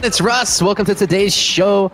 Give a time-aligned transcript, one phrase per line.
[0.00, 0.62] It's Russ.
[0.62, 1.90] Welcome to today's show.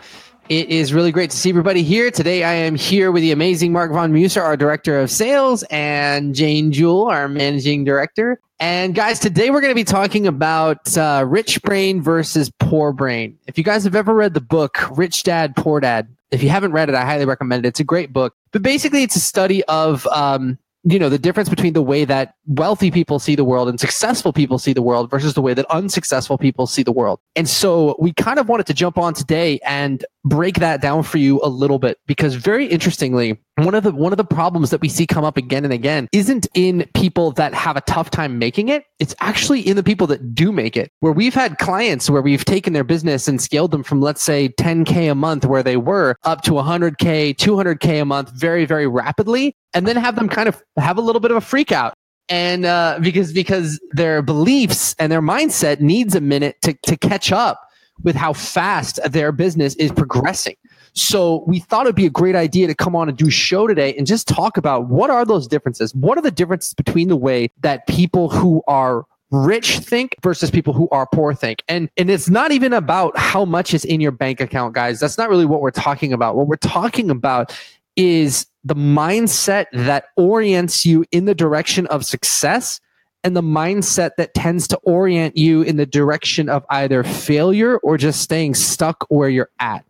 [0.50, 2.10] It is really great to see everybody here.
[2.10, 6.34] Today I am here with the amazing Mark Von Muser, our Director of Sales, and
[6.34, 8.42] Jane Jewell, our Managing Director.
[8.60, 13.38] And guys, today we're going to be talking about uh, rich brain versus poor brain.
[13.46, 16.72] If you guys have ever read the book Rich Dad, Poor Dad, if you haven't
[16.72, 17.68] read it, I highly recommend it.
[17.68, 18.34] It's a great book.
[18.52, 22.34] But basically, it's a study of um, you know the difference between the way that
[22.46, 25.66] wealthy people see the world and successful people see the world versus the way that
[25.70, 27.20] unsuccessful people see the world.
[27.36, 31.18] And so we kind of wanted to jump on today and break that down for
[31.18, 34.80] you a little bit because very interestingly one of the one of the problems that
[34.80, 38.38] we see come up again and again isn't in people that have a tough time
[38.38, 38.84] making it.
[38.98, 40.90] It's actually in the people that do make it.
[41.00, 44.48] Where we've had clients where we've taken their business and scaled them from let's say
[44.60, 49.54] 10k a month where they were up to 100k 200k a month very very rapidly
[49.74, 51.94] and then have them kind of have a little bit of a freak out
[52.28, 57.32] and uh, because because their beliefs and their mindset needs a minute to, to catch
[57.32, 57.70] up
[58.02, 60.56] with how fast their business is progressing
[60.94, 63.66] so we thought it'd be a great idea to come on and do a show
[63.66, 67.16] today and just talk about what are those differences what are the differences between the
[67.16, 71.62] way that people who are rich think versus people who are poor think.
[71.68, 75.00] And and it's not even about how much is in your bank account, guys.
[75.00, 76.36] That's not really what we're talking about.
[76.36, 77.58] What we're talking about
[77.96, 82.80] is the mindset that orients you in the direction of success
[83.22, 87.96] and the mindset that tends to orient you in the direction of either failure or
[87.96, 89.84] just staying stuck where you're at.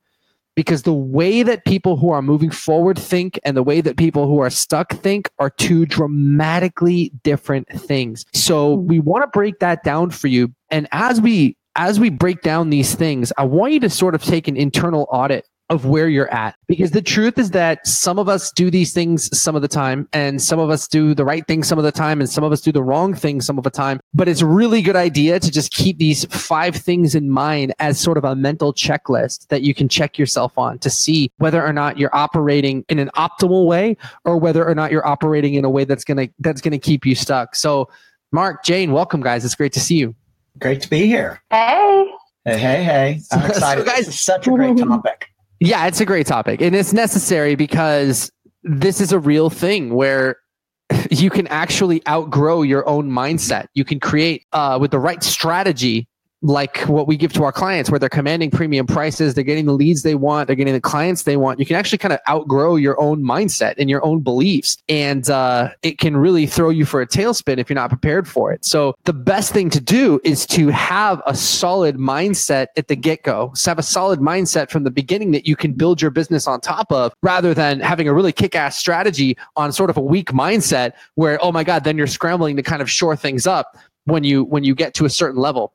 [0.55, 4.29] Because the way that people who are moving forward think and the way that people
[4.29, 8.25] who are stuck think are two dramatically different things.
[8.33, 10.55] So we want to break that down for you.
[10.71, 14.23] And as we as we break down these things, I want you to sort of
[14.23, 16.57] take an internal audit of where you're at.
[16.67, 20.09] Because the truth is that some of us do these things some of the time,
[20.13, 22.53] and some of us do the right thing some of the time, and some of
[22.53, 24.01] us do the wrong thing some of the time.
[24.13, 27.99] But it's a really good idea to just keep these five things in mind as
[27.99, 31.73] sort of a mental checklist that you can check yourself on to see whether or
[31.73, 35.71] not you're operating in an optimal way or whether or not you're operating in a
[35.71, 37.55] way that's gonna that's gonna keep you stuck.
[37.55, 37.89] So
[38.33, 39.45] Mark, Jane, welcome guys.
[39.45, 40.15] It's great to see you.
[40.59, 41.41] Great to be here.
[41.51, 42.11] Hey.
[42.45, 43.21] Hey, hey, hey.
[43.33, 43.87] I'm excited.
[43.87, 45.29] so guys, this is such a great topic.
[45.65, 46.61] Yeah, it's a great topic.
[46.61, 48.31] And it's necessary because
[48.65, 50.37] this is a real thing where
[51.11, 53.69] you can actually outgrow your own mindset.
[53.73, 56.07] You can create, uh, with the right strategy,
[56.45, 59.73] like what we give to our clients where they're commanding premium prices they're getting the
[59.73, 61.59] leads they want they're getting the clients they want.
[61.59, 65.71] You can actually kind of outgrow your own mindset and your own beliefs and uh,
[65.83, 68.65] it can really throw you for a tailspin if you're not prepared for it.
[68.65, 73.53] So the best thing to do is to have a solid mindset at the get-go.
[73.55, 76.61] So have a solid mindset from the beginning that you can build your business on
[76.61, 80.93] top of rather than having a really kick-ass strategy on sort of a weak mindset
[81.15, 84.45] where oh my god then you're scrambling to kind of shore things up when you
[84.45, 85.73] when you get to a certain level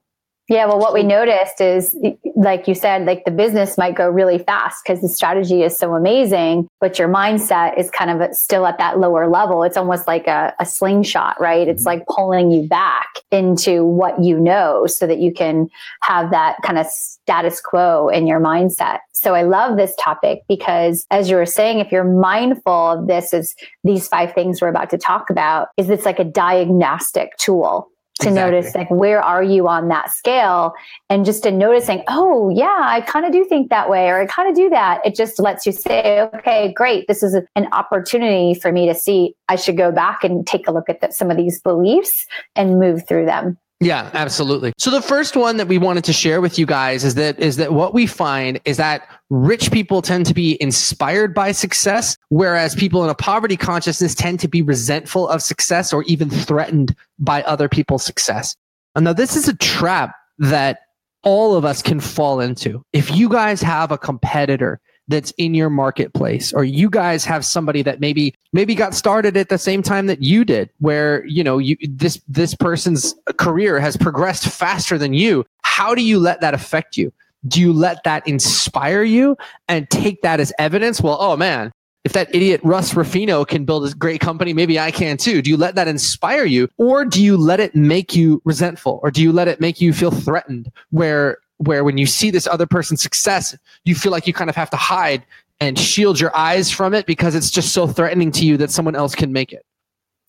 [0.50, 1.96] yeah, well, what we noticed is,
[2.36, 5.94] like you said, like the business might go really fast because the strategy is so
[5.94, 9.62] amazing, but your mindset is kind of still at that lower level.
[9.62, 11.68] It's almost like a, a slingshot, right?
[11.68, 12.00] It's mm-hmm.
[12.00, 15.70] like pulling you back into what you know so that you can
[16.02, 19.00] have that kind of status quo in your mindset.
[19.14, 23.34] So I love this topic because, as you were saying, if you're mindful of this,
[23.34, 27.92] is these five things we're about to talk about, is it's like a diagnostic tool
[28.20, 28.52] to exactly.
[28.52, 30.74] notice like where are you on that scale
[31.10, 34.26] and just in noticing oh yeah i kind of do think that way or i
[34.26, 38.54] kind of do that it just lets you say okay great this is an opportunity
[38.60, 41.32] for me to see i should go back and take a look at the, some
[41.32, 44.74] of these beliefs and move through them yeah, absolutely.
[44.78, 47.56] So the first one that we wanted to share with you guys is that is
[47.56, 52.74] that what we find is that rich people tend to be inspired by success whereas
[52.76, 57.44] people in a poverty consciousness tend to be resentful of success or even threatened by
[57.44, 58.56] other people's success.
[58.96, 60.80] And now this is a trap that
[61.24, 62.84] all of us can fall into.
[62.94, 64.80] If you guys have a competitor
[65.10, 69.50] that's in your marketplace or you guys have somebody that maybe maybe got started at
[69.50, 73.98] the same time that you did where you know you this this person's career has
[73.98, 77.12] progressed faster than you how do you let that affect you
[77.48, 79.38] do you let that inspire you
[79.68, 81.72] and take that as evidence well oh man
[82.06, 85.42] if that idiot Russ Ruffino can build a great company, maybe I can too.
[85.42, 89.12] Do you let that inspire you or do you let it make you resentful or
[89.12, 92.66] do you let it make you feel threatened where where when you see this other
[92.66, 95.24] person's success, you feel like you kind of have to hide
[95.60, 98.96] and shield your eyes from it because it's just so threatening to you that someone
[98.96, 99.66] else can make it.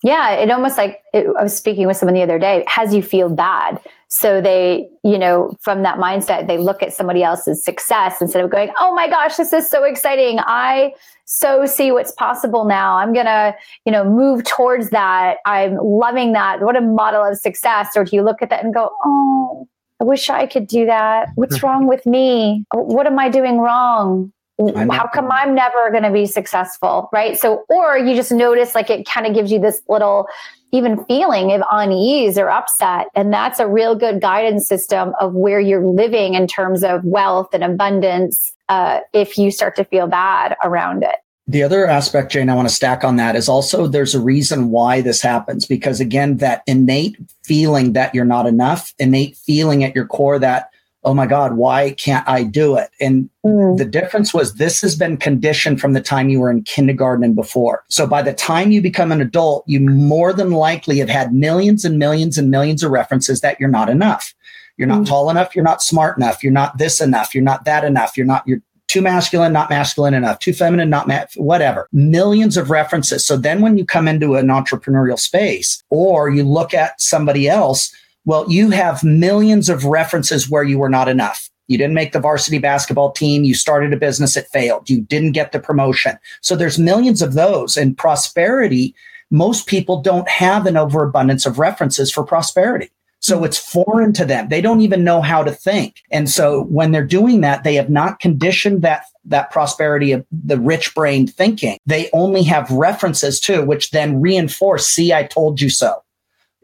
[0.03, 3.01] Yeah, it almost like it, I was speaking with someone the other day, has you
[3.01, 3.79] feel bad.
[4.13, 8.51] So they, you know, from that mindset, they look at somebody else's success instead of
[8.51, 10.39] going, oh my gosh, this is so exciting.
[10.41, 10.93] I
[11.23, 12.97] so see what's possible now.
[12.97, 13.55] I'm going to,
[13.85, 15.37] you know, move towards that.
[15.45, 16.59] I'm loving that.
[16.59, 17.95] What a model of success.
[17.95, 19.65] Or do you look at that and go, oh,
[20.01, 21.29] I wish I could do that.
[21.35, 21.67] What's mm-hmm.
[21.67, 22.65] wrong with me?
[22.73, 24.33] What am I doing wrong?
[24.75, 27.07] How come I'm never going to be successful?
[27.13, 27.39] Right.
[27.39, 30.27] So, or you just notice like it kind of gives you this little
[30.71, 33.07] even feeling of unease or upset.
[33.15, 37.49] And that's a real good guidance system of where you're living in terms of wealth
[37.53, 41.15] and abundance uh, if you start to feel bad around it.
[41.47, 44.69] The other aspect, Jane, I want to stack on that is also there's a reason
[44.69, 49.93] why this happens because again, that innate feeling that you're not enough, innate feeling at
[49.93, 50.70] your core that
[51.03, 52.89] oh my God, why can't I do it?
[52.99, 53.77] And mm.
[53.77, 57.35] the difference was this has been conditioned from the time you were in kindergarten and
[57.35, 57.83] before.
[57.89, 61.85] So by the time you become an adult, you more than likely have had millions
[61.85, 64.33] and millions and millions of references that you're not enough.
[64.77, 65.07] You're not mm.
[65.07, 65.55] tall enough.
[65.55, 66.43] You're not smart enough.
[66.43, 67.33] You're not this enough.
[67.33, 68.15] You're not that enough.
[68.15, 71.87] You're not, you're too masculine, not masculine enough, too feminine, not ma- whatever.
[71.93, 73.25] Millions of references.
[73.25, 77.93] So then when you come into an entrepreneurial space or you look at somebody else,
[78.25, 81.49] well, you have millions of references where you were not enough.
[81.67, 83.43] You didn't make the varsity basketball team.
[83.43, 84.35] You started a business.
[84.35, 84.89] It failed.
[84.89, 86.19] You didn't get the promotion.
[86.41, 88.93] So there's millions of those and prosperity.
[89.29, 92.91] Most people don't have an overabundance of references for prosperity.
[93.21, 93.45] So mm-hmm.
[93.45, 94.49] it's foreign to them.
[94.49, 96.01] They don't even know how to think.
[96.11, 100.59] And so when they're doing that, they have not conditioned that that prosperity of the
[100.59, 101.77] rich brain thinking.
[101.85, 106.03] They only have references to which then reinforce, see, I told you so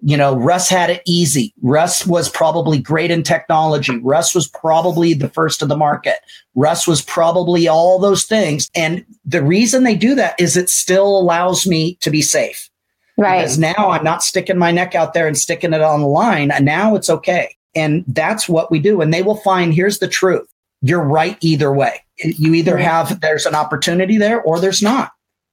[0.02, 1.54] you know, Russ had it easy.
[1.62, 3.98] Russ was probably great in technology.
[3.98, 6.18] Russ was probably the first of the market.
[6.56, 8.70] Russ was probably all those things.
[8.76, 12.70] And the reason they do that is it still allows me to be safe.
[13.18, 13.42] Right.
[13.42, 16.52] Because now I'm not sticking my neck out there and sticking it on the line.
[16.52, 17.56] And now it's okay.
[17.74, 19.02] And that's what we do.
[19.02, 20.48] And they will find here's the truth.
[20.82, 22.04] You're right either way.
[22.20, 25.12] You either have, there's an opportunity there or there's not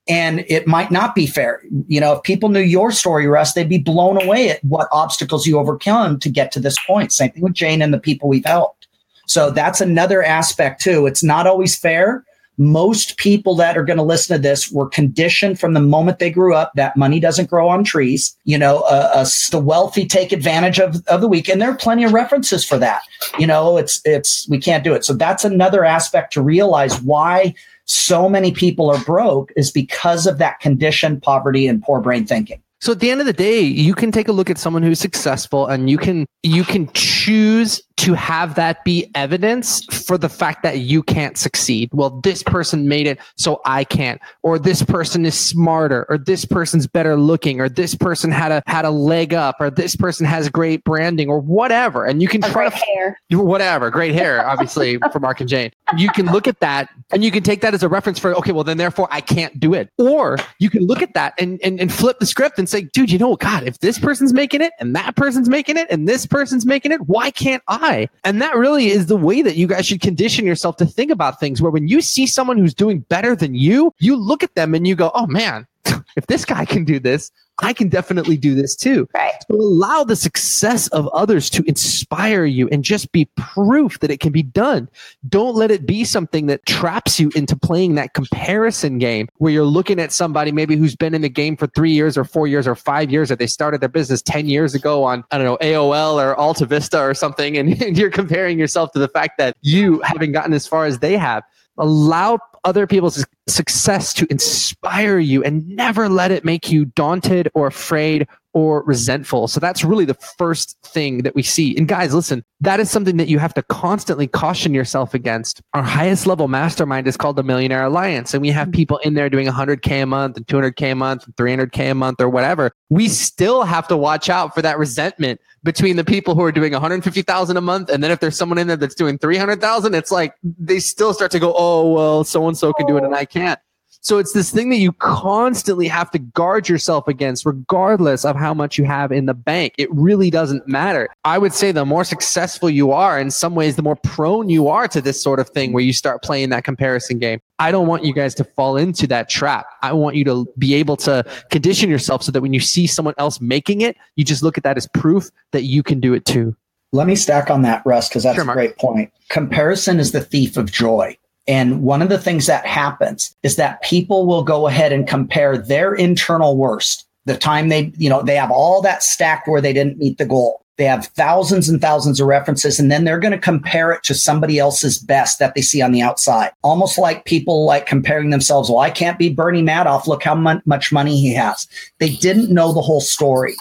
[0.08, 1.62] and it might not be fair.
[1.86, 5.46] You know, if people knew your story, Russ, they'd be blown away at what obstacles
[5.46, 7.12] you overcome to get to this point.
[7.12, 8.86] Same thing with Jane and the people we've helped.
[9.26, 11.06] So that's another aspect too.
[11.06, 12.24] It's not always fair.
[12.56, 16.30] Most people that are going to listen to this were conditioned from the moment they
[16.30, 18.36] grew up that money doesn't grow on trees.
[18.44, 21.48] You know, uh, uh, the wealthy take advantage of, of the weak.
[21.48, 23.00] And there are plenty of references for that.
[23.38, 25.04] You know, it's, it's, we can't do it.
[25.04, 27.54] So that's another aspect to realize why
[27.84, 32.62] so many people are broke is because of that condition, poverty, and poor brain thinking.
[32.80, 35.00] So at the end of the day, you can take a look at someone who's
[35.00, 40.62] successful and you can you can choose to have that be evidence for the fact
[40.62, 41.90] that you can't succeed.
[41.92, 44.20] Well, this person made it, so I can't.
[44.42, 48.62] Or this person is smarter, or this person's better looking, or this person had a
[48.66, 52.04] had a leg up, or this person has great branding, or whatever.
[52.04, 53.20] And you can a try great to, hair.
[53.30, 55.70] Whatever, great hair, obviously, for Mark and Jane.
[55.96, 58.52] You can look at that and you can take that as a reference for, okay,
[58.52, 59.90] well, then therefore I can't do it.
[59.98, 63.10] Or you can look at that and, and, and flip the script and say, dude,
[63.10, 66.08] you know what, God, if this person's making it and that person's making it and
[66.08, 67.83] this person's making it, why can't I?
[68.24, 71.40] And that really is the way that you guys should condition yourself to think about
[71.40, 74.74] things where when you see someone who's doing better than you, you look at them
[74.74, 75.66] and you go, oh man,
[76.16, 77.30] if this guy can do this,
[77.60, 79.08] I can definitely do this too.
[79.14, 79.32] Right.
[79.48, 84.18] So allow the success of others to inspire you and just be proof that it
[84.18, 84.88] can be done.
[85.28, 89.64] Don't let it be something that traps you into playing that comparison game where you're
[89.64, 92.66] looking at somebody maybe who's been in the game for three years or four years
[92.66, 95.58] or five years, or they started their business 10 years ago on, I don't know,
[95.58, 97.56] AOL or Alta Vista or something.
[97.56, 100.98] And, and you're comparing yourself to the fact that you haven't gotten as far as
[100.98, 101.44] they have
[101.78, 107.66] allow other people's success to inspire you and never let it make you daunted or
[107.66, 109.48] afraid or resentful.
[109.48, 111.76] So that's really the first thing that we see.
[111.76, 115.60] And guys, listen, that is something that you have to constantly caution yourself against.
[115.74, 118.32] Our highest level mastermind is called the Millionaire Alliance.
[118.32, 118.76] And we have mm-hmm.
[118.76, 122.20] people in there doing 100K a month and 200K a month and 300K a month
[122.20, 122.70] or whatever.
[122.90, 126.72] We still have to watch out for that resentment between the people who are doing
[126.72, 127.90] 150,000 a month.
[127.90, 131.32] And then if there's someone in there that's doing 300,000, it's like they still start
[131.32, 133.58] to go, oh, well, so and so can do it and I can't.
[134.04, 138.52] So it's this thing that you constantly have to guard yourself against, regardless of how
[138.52, 139.72] much you have in the bank.
[139.78, 141.08] It really doesn't matter.
[141.24, 144.68] I would say the more successful you are, in some ways, the more prone you
[144.68, 147.40] are to this sort of thing where you start playing that comparison game.
[147.58, 149.64] I don't want you guys to fall into that trap.
[149.80, 153.14] I want you to be able to condition yourself so that when you see someone
[153.16, 156.26] else making it, you just look at that as proof that you can do it
[156.26, 156.54] too.
[156.92, 159.10] Let me stack on that, Russ, because that's sure, a great point.
[159.30, 161.16] Comparison is the thief of joy.
[161.46, 165.58] And one of the things that happens is that people will go ahead and compare
[165.58, 169.72] their internal worst, the time they, you know, they have all that stacked where they
[169.72, 170.62] didn't meet the goal.
[170.76, 174.14] They have thousands and thousands of references, and then they're going to compare it to
[174.14, 176.50] somebody else's best that they see on the outside.
[176.62, 178.68] Almost like people like comparing themselves.
[178.68, 180.08] Well, I can't be Bernie Madoff.
[180.08, 181.68] Look how much money he has.
[182.00, 183.54] They didn't know the whole story.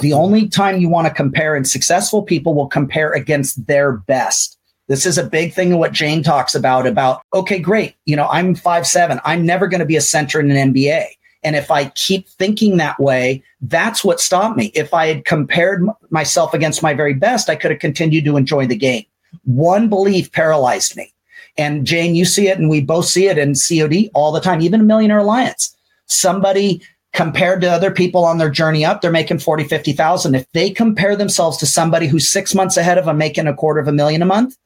[0.00, 4.56] The only time you want to compare, and successful people will compare against their best.
[4.90, 7.94] This is a big thing of what Jane talks about, about, okay, great.
[8.06, 9.20] You know, I'm five, seven.
[9.24, 11.04] I'm never going to be a center in an NBA.
[11.44, 14.72] And if I keep thinking that way, that's what stopped me.
[14.74, 18.66] If I had compared myself against my very best, I could have continued to enjoy
[18.66, 19.04] the game.
[19.44, 21.14] One belief paralyzed me.
[21.56, 24.60] And Jane, you see it, and we both see it in COD all the time,
[24.60, 25.72] even a Millionaire Alliance.
[26.06, 26.82] Somebody
[27.12, 30.34] compared to other people on their journey up, they're making 40, 50,000.
[30.34, 33.78] If they compare themselves to somebody who's six months ahead of them making a quarter
[33.78, 34.56] of a million a month,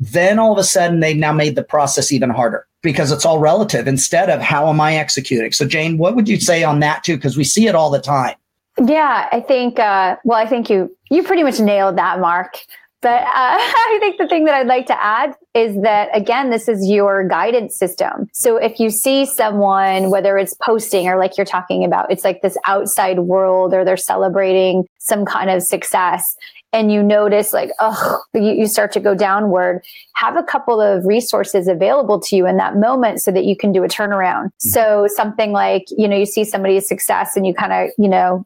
[0.00, 3.38] then all of a sudden they've now made the process even harder because it's all
[3.38, 5.52] relative instead of how am I executing.
[5.52, 7.16] So Jane, what would you say on that too?
[7.16, 8.34] Because we see it all the time.
[8.82, 9.78] Yeah, I think.
[9.78, 12.56] Uh, well, I think you you pretty much nailed that, Mark.
[13.02, 16.68] But uh, I think the thing that I'd like to add is that again, this
[16.68, 18.28] is your guidance system.
[18.32, 22.42] So if you see someone, whether it's posting or like you're talking about, it's like
[22.42, 26.36] this outside world or they're celebrating some kind of success
[26.72, 29.82] and you notice like oh you, you, start to go downward
[30.14, 33.72] have a couple of resources available to you in that moment so that you can
[33.72, 34.68] do a turnaround mm-hmm.
[34.68, 38.44] so something like you know you see somebody's success and you kind of you know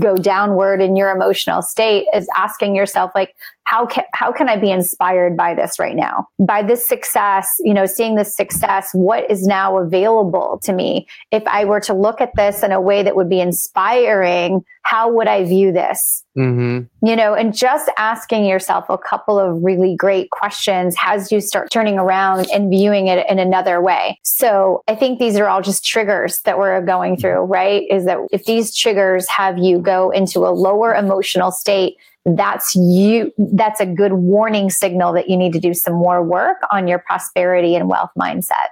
[0.00, 3.34] go downward in your emotional state is asking yourself like
[3.70, 6.26] how can how can I be inspired by this right now?
[6.40, 11.06] By this success, you know, seeing this success, what is now available to me?
[11.30, 15.12] If I were to look at this in a way that would be inspiring, how
[15.12, 16.24] would I view this?
[16.40, 17.06] Mm-hmm.
[17.06, 21.70] You know, and just asking yourself a couple of really great questions as you start
[21.70, 24.18] turning around and viewing it in another way.
[24.22, 27.82] So I think these are all just triggers that we're going through, right?
[27.90, 33.32] Is that if these triggers have you go into a lower emotional state, that's you
[33.38, 36.98] that's a good warning signal that you need to do some more work on your
[36.98, 38.68] prosperity and wealth mindset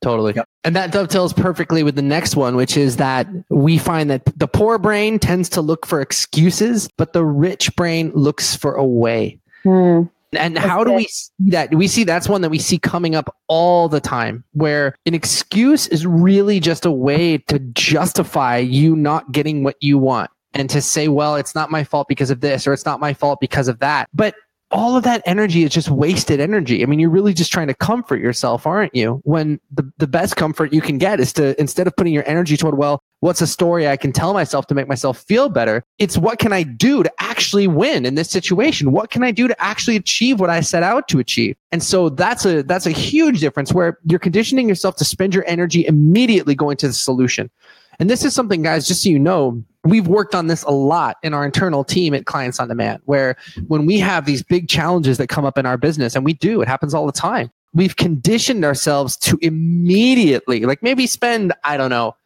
[0.00, 0.46] totally yep.
[0.64, 4.46] and that dovetails perfectly with the next one which is that we find that the
[4.46, 9.38] poor brain tends to look for excuses but the rich brain looks for a way
[9.62, 10.02] hmm.
[10.32, 10.96] And that's how do good.
[10.96, 11.74] we see that?
[11.74, 15.86] We see that's one that we see coming up all the time where an excuse
[15.86, 20.82] is really just a way to justify you not getting what you want and to
[20.82, 23.68] say, well, it's not my fault because of this or it's not my fault because
[23.68, 24.08] of that.
[24.12, 24.34] But
[24.70, 26.82] all of that energy is just wasted energy.
[26.82, 29.20] I mean, you're really just trying to comfort yourself, aren't you?
[29.24, 32.56] When the, the best comfort you can get is to, instead of putting your energy
[32.56, 35.84] toward, well, what's a story I can tell myself to make myself feel better?
[35.98, 38.92] It's what can I do to actually win in this situation?
[38.92, 41.56] What can I do to actually achieve what I set out to achieve?
[41.72, 45.44] And so that's a, that's a huge difference where you're conditioning yourself to spend your
[45.46, 47.50] energy immediately going to the solution.
[47.98, 51.16] And this is something, guys, just so you know, we've worked on this a lot
[51.22, 55.18] in our internal team at Clients on Demand, where when we have these big challenges
[55.18, 57.96] that come up in our business, and we do, it happens all the time, we've
[57.96, 62.16] conditioned ourselves to immediately, like maybe spend, I don't know,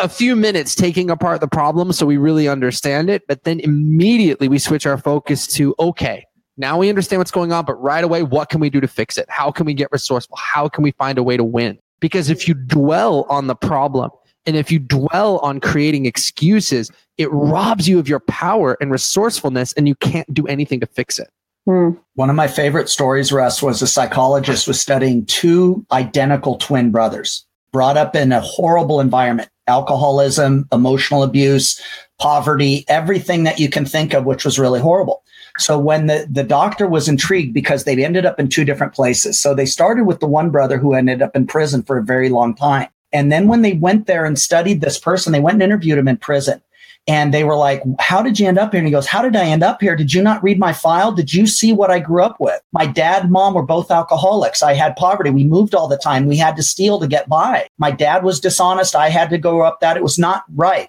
[0.00, 4.48] a few minutes taking apart the problem so we really understand it, but then immediately
[4.48, 6.24] we switch our focus to, okay,
[6.56, 9.18] now we understand what's going on, but right away, what can we do to fix
[9.18, 9.26] it?
[9.28, 10.36] How can we get resourceful?
[10.38, 11.78] How can we find a way to win?
[12.00, 14.10] Because if you dwell on the problem,
[14.46, 19.72] and if you dwell on creating excuses, it robs you of your power and resourcefulness,
[19.74, 21.28] and you can't do anything to fix it.
[21.66, 21.90] Hmm.
[22.14, 27.44] One of my favorite stories, Russ, was a psychologist was studying two identical twin brothers
[27.72, 31.80] brought up in a horrible environment, alcoholism, emotional abuse,
[32.18, 35.22] poverty, everything that you can think of, which was really horrible.
[35.58, 39.40] So when the, the doctor was intrigued because they ended up in two different places.
[39.40, 42.28] So they started with the one brother who ended up in prison for a very
[42.28, 42.88] long time.
[43.16, 46.06] And then when they went there and studied this person, they went and interviewed him
[46.06, 46.60] in prison.
[47.08, 48.78] And they were like, How did you end up here?
[48.78, 49.96] And he goes, How did I end up here?
[49.96, 51.12] Did you not read my file?
[51.12, 52.60] Did you see what I grew up with?
[52.72, 54.62] My dad and mom were both alcoholics.
[54.62, 55.30] I had poverty.
[55.30, 56.26] We moved all the time.
[56.26, 57.68] We had to steal to get by.
[57.78, 58.94] My dad was dishonest.
[58.94, 59.96] I had to go up that.
[59.96, 60.88] It was not right.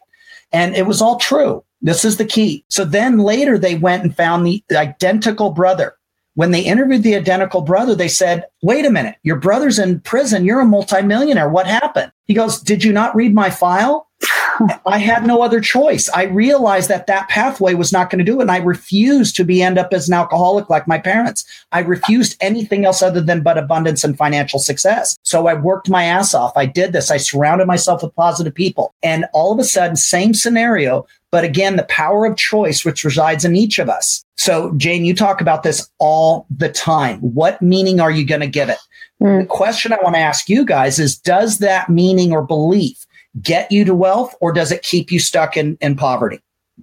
[0.51, 1.63] And it was all true.
[1.81, 2.65] This is the key.
[2.67, 5.95] So then later they went and found the identical brother
[6.37, 10.45] When they interviewed the identical brother, they said, Wait a minute, your brother's in prison.
[10.45, 11.49] You're a multimillionaire.
[11.49, 12.11] What happened?
[12.25, 14.07] He goes, Did you not read my file?
[14.85, 16.09] I had no other choice.
[16.09, 18.43] I realized that that pathway was not going to do it.
[18.43, 21.43] And I refused to be end up as an alcoholic like my parents.
[21.71, 25.17] I refused anything else other than but abundance and financial success.
[25.23, 26.55] So I worked my ass off.
[26.55, 27.09] I did this.
[27.09, 28.93] I surrounded myself with positive people.
[29.01, 33.45] And all of a sudden, same scenario, but again, the power of choice, which resides
[33.45, 34.23] in each of us.
[34.37, 37.19] So Jane, you talk about this all the time.
[37.19, 38.79] What meaning are you going to give it?
[39.21, 39.41] Mm.
[39.41, 43.05] The question I want to ask you guys is, does that meaning or belief
[43.41, 46.39] get you to wealth or does it keep you stuck in, in poverty?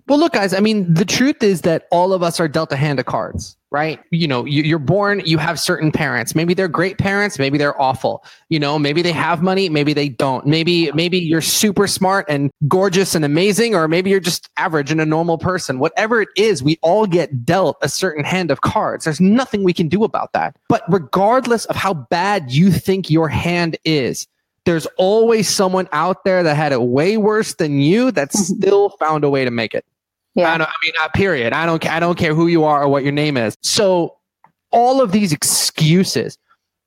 [0.08, 2.76] Well, look, guys, I mean, the truth is that all of us are dealt a
[2.76, 3.98] hand of cards, right?
[4.10, 6.36] You know, you're born, you have certain parents.
[6.36, 8.24] Maybe they're great parents, maybe they're awful.
[8.48, 10.46] You know, maybe they have money, maybe they don't.
[10.46, 15.00] Maybe, maybe you're super smart and gorgeous and amazing, or maybe you're just average and
[15.00, 15.80] a normal person.
[15.80, 19.06] Whatever it is, we all get dealt a certain hand of cards.
[19.06, 20.54] There's nothing we can do about that.
[20.68, 24.28] But regardless of how bad you think your hand is,
[24.66, 28.54] there's always someone out there that had it way worse than you that mm-hmm.
[28.54, 29.84] still found a way to make it.
[30.34, 30.50] Yeah.
[30.50, 31.52] I, I mean, uh, period.
[31.52, 33.56] I don't, I don't care who you are or what your name is.
[33.62, 34.16] So
[34.70, 36.38] all of these excuses,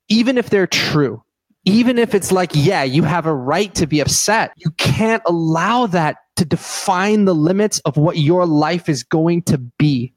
[0.08, 1.22] even if they're true,
[1.64, 5.86] even if it's like, yeah, you have a right to be upset, you can't allow
[5.86, 10.12] that to define the limits of what your life is going to be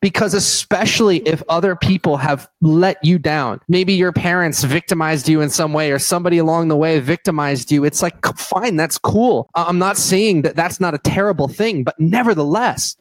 [0.00, 3.60] because especially if other people have let you down.
[3.68, 7.84] Maybe your parents victimized you in some way or somebody along the way victimized you.
[7.84, 9.50] It's like fine that's cool.
[9.54, 12.96] I'm not saying that that's not a terrible thing but nevertheless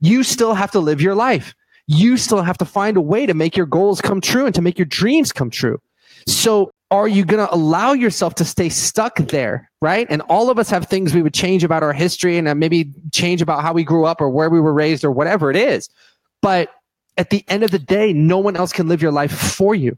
[0.00, 1.54] you still have to live your life.
[1.86, 4.62] You still have to find a way to make your goals come true and to
[4.62, 5.80] make your dreams come true.
[6.26, 10.06] So are you going to allow yourself to stay stuck there right?
[10.08, 12.90] And all of us have things we would change about our history and uh, maybe
[13.12, 15.90] change about how we grew up or where we were raised or whatever it is
[16.44, 16.68] but
[17.16, 19.96] at the end of the day, no one else can live your life for you.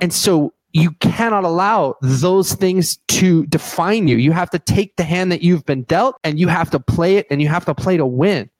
[0.00, 4.16] And so you cannot allow those things to define you.
[4.16, 7.16] You have to take the hand that you've been dealt and you have to play
[7.16, 8.50] it and you have to play to win.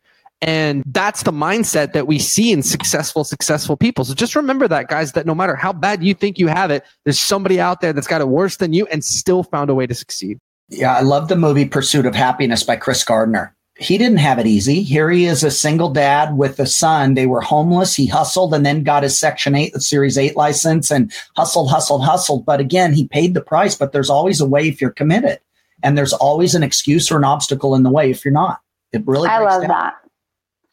[0.43, 4.05] And that's the mindset that we see in successful, successful people.
[4.05, 6.85] So just remember that, guys, that no matter how bad you think you have it,
[7.03, 9.89] there's somebody out there that's got it worse than you and still found a way
[9.89, 10.39] to succeed.
[10.69, 14.47] Yeah, I love the movie Pursuit of Happiness by Chris Gardner he didn't have it
[14.47, 14.83] easy.
[14.83, 17.15] Here he is, a single dad with a son.
[17.15, 17.95] They were homeless.
[17.95, 22.05] He hustled and then got his Section 8, the Series 8 license and hustled, hustled,
[22.05, 22.47] hustled.
[22.47, 25.41] But again, he paid the price, but there's always a way if you're committed.
[25.83, 28.61] And there's always an excuse or an obstacle in the way if you're not.
[28.93, 29.69] It really I love down.
[29.69, 29.95] that.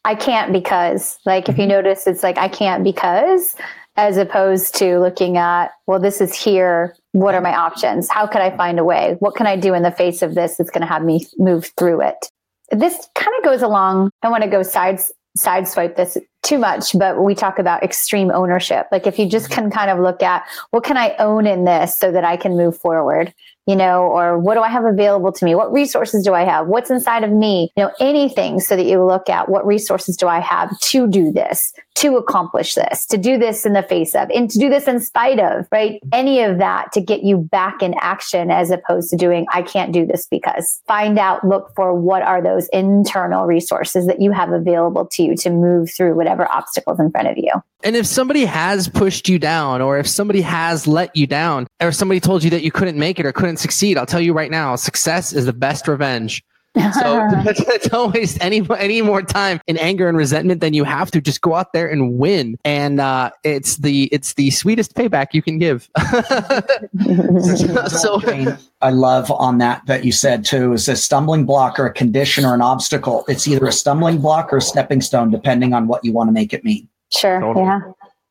[0.04, 1.72] I can't because, like, if you mm-hmm.
[1.72, 3.54] notice, it's like, I can't because,
[3.96, 6.96] as opposed to looking at, well, this is here.
[7.12, 8.08] What are my options?
[8.08, 9.16] How can I find a way?
[9.18, 11.70] What can I do in the face of this that's going to have me move
[11.76, 12.31] through it?
[12.72, 14.10] This kind of goes along.
[14.22, 18.86] I want to go sides sideswipe this too much, but we talk about extreme ownership.
[18.92, 19.62] Like if you just mm-hmm.
[19.62, 22.56] can kind of look at what can I own in this so that I can
[22.56, 23.32] move forward?
[23.66, 25.54] you know, or what do I have available to me?
[25.54, 26.66] What resources do I have?
[26.66, 27.70] What's inside of me?
[27.76, 31.30] You know, anything so that you look at what resources do I have to do
[31.30, 34.88] this, to accomplish this, to do this in the face of, and to do this
[34.88, 36.00] in spite of, right?
[36.12, 39.92] Any of that to get you back in action as opposed to doing, I can't
[39.92, 40.80] do this because.
[40.86, 45.36] Find out, look for what are those internal resources that you have available to you
[45.36, 47.52] to move through whatever obstacles in front of you.
[47.84, 51.92] And if somebody has pushed you down, or if somebody has let you down, or
[51.92, 54.50] somebody told you that you couldn't make it or couldn't succeed, I'll tell you right
[54.50, 56.44] now, success is the best revenge.
[56.74, 57.28] So
[57.84, 61.20] don't waste any any more time in anger and resentment than you have to.
[61.20, 65.42] Just go out there and win, and uh, it's the it's the sweetest payback you
[65.42, 65.90] can give.
[67.88, 68.20] so,
[68.80, 72.44] I love on that that you said too is a stumbling block or a condition
[72.44, 73.24] or an obstacle.
[73.28, 76.32] It's either a stumbling block or a stepping stone, depending on what you want to
[76.32, 76.88] make it mean.
[77.10, 77.40] Sure.
[77.40, 77.66] Totally.
[77.66, 77.80] Yeah.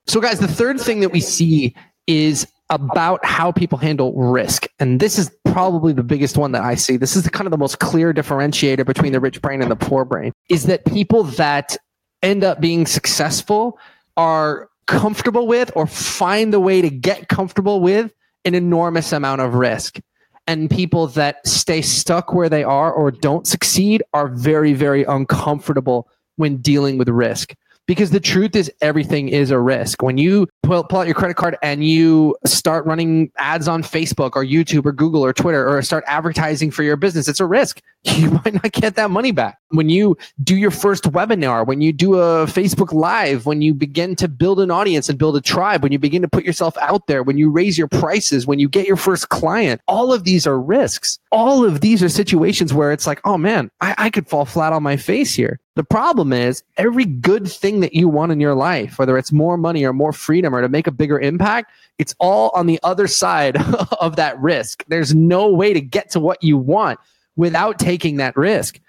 [0.07, 1.75] So, guys, the third thing that we see
[2.07, 4.65] is about how people handle risk.
[4.79, 6.95] And this is probably the biggest one that I see.
[6.97, 9.75] This is the kind of the most clear differentiator between the rich brain and the
[9.75, 11.77] poor brain is that people that
[12.23, 13.77] end up being successful
[14.15, 18.13] are comfortable with or find a way to get comfortable with
[18.45, 19.99] an enormous amount of risk.
[20.47, 26.09] And people that stay stuck where they are or don't succeed are very, very uncomfortable
[26.37, 27.53] when dealing with risk
[27.87, 31.35] because the truth is everything is a risk when you pull, pull out your credit
[31.35, 35.81] card and you start running ads on Facebook or YouTube or Google or Twitter or
[35.81, 37.81] start advertising for your business, it's a risk.
[38.17, 39.59] You might not get that money back.
[39.69, 44.15] When you do your first webinar, when you do a Facebook Live, when you begin
[44.15, 47.05] to build an audience and build a tribe, when you begin to put yourself out
[47.05, 50.47] there, when you raise your prices, when you get your first client, all of these
[50.47, 51.19] are risks.
[51.31, 54.73] All of these are situations where it's like, oh man, I, I could fall flat
[54.73, 55.59] on my face here.
[55.75, 59.57] The problem is every good thing that you want in your life, whether it's more
[59.57, 63.07] money or more freedom or to make a bigger impact, it's all on the other
[63.07, 63.57] side
[63.99, 64.83] of that risk.
[64.87, 66.99] There's no way to get to what you want
[67.35, 68.79] without taking that risk.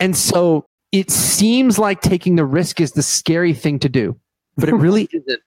[0.00, 4.18] And so it seems like taking the risk is the scary thing to do,
[4.56, 5.40] but it really isn't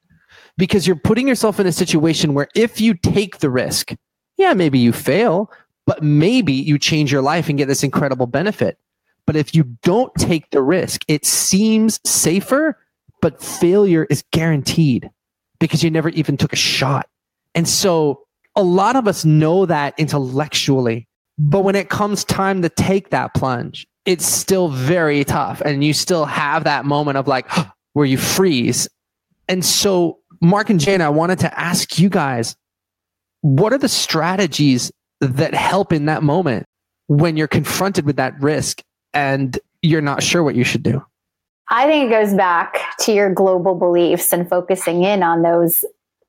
[0.58, 3.96] because you're putting yourself in a situation where if you take the risk,
[4.38, 5.52] yeah, maybe you fail,
[5.86, 8.78] but maybe you change your life and get this incredible benefit.
[9.26, 12.78] But if you don't take the risk, it seems safer,
[13.22, 15.10] but failure is guaranteed
[15.62, 17.08] because you never even took a shot.
[17.56, 18.24] And so
[18.56, 23.34] a lot of us know that intellectually, but when it comes time to take that
[23.34, 25.62] plunge, it's still very tough.
[25.62, 27.50] And you still have that moment of like
[27.93, 28.89] where you freeze.
[29.47, 32.56] And so, Mark and Jane, I wanted to ask you guys
[33.41, 36.65] what are the strategies that help in that moment
[37.08, 38.82] when you're confronted with that risk
[39.13, 41.04] and you're not sure what you should do?
[41.72, 45.86] I think it goes back to your global beliefs and focusing in on those,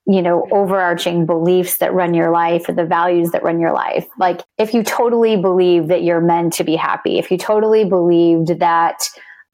[0.07, 4.07] you know, overarching beliefs that run your life or the values that run your life.
[4.19, 8.61] Like if you totally believe that you're meant to be happy, if you totally believed
[8.61, 9.03] that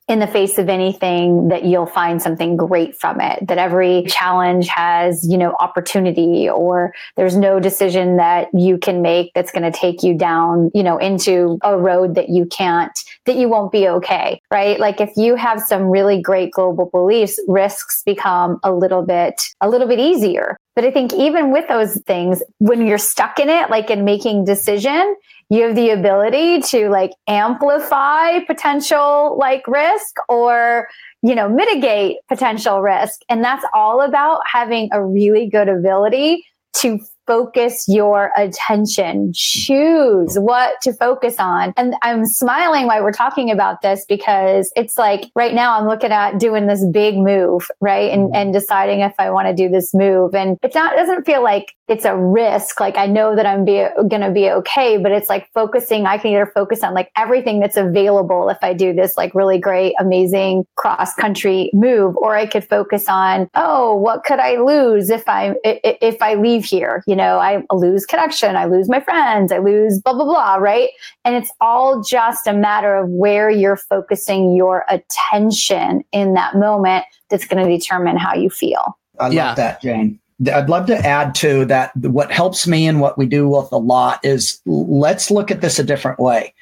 [0.08, 4.68] in the face of anything that you'll find something great from it that every challenge
[4.68, 9.78] has you know opportunity or there's no decision that you can make that's going to
[9.78, 13.86] take you down you know into a road that you can't that you won't be
[13.88, 14.80] okay right?
[14.80, 19.68] Like if you have some really great global beliefs risks become a little bit a
[19.68, 20.56] little bit easier.
[20.74, 24.44] But I think even with those things, when you're stuck in it, like in making
[24.44, 25.16] decision,
[25.50, 30.88] you have the ability to like amplify potential like risk or
[31.22, 33.20] you know mitigate potential risk.
[33.28, 36.44] And that's all about having a really good ability
[36.76, 39.32] to focus your attention.
[39.34, 41.74] Choose what to focus on.
[41.76, 46.10] And I'm smiling while we're talking about this because it's like right now I'm looking
[46.10, 48.10] at doing this big move, right?
[48.10, 50.34] And, and deciding if I want to do this move.
[50.34, 52.80] And it's not, it doesn't feel like it's a risk.
[52.80, 56.06] Like I know that I'm be, to be okay, but it's like focusing.
[56.06, 59.58] I can either focus on like everything that's available if I do this like really
[59.58, 65.10] great, amazing cross country move, or I could focus on, oh, what could I lose
[65.10, 67.02] if I, if I leave here?
[67.06, 70.90] You I lose connection, I lose my friends, I lose blah, blah, blah, right?
[71.24, 77.04] And it's all just a matter of where you're focusing your attention in that moment
[77.28, 78.98] that's going to determine how you feel.
[79.18, 79.54] I love yeah.
[79.54, 80.20] that, Jane.
[80.52, 81.96] I'd love to add to that.
[81.96, 85.78] What helps me and what we do with a lot is let's look at this
[85.78, 86.54] a different way.